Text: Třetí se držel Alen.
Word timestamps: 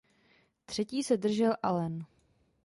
Třetí 0.65 1.03
se 1.03 1.17
držel 1.17 1.55
Alen. 1.63 2.05